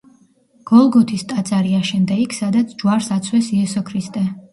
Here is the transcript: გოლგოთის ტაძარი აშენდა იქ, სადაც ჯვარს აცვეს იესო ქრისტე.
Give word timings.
გოლგოთის 0.69 1.25
ტაძარი 1.33 1.75
აშენდა 1.79 2.17
იქ, 2.21 2.33
სადაც 2.37 2.73
ჯვარს 2.79 3.11
აცვეს 3.17 3.51
იესო 3.59 3.85
ქრისტე. 3.91 4.25